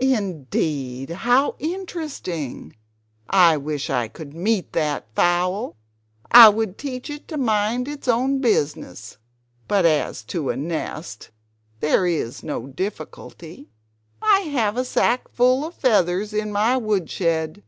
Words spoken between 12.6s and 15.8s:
difficulty: I have a sackful of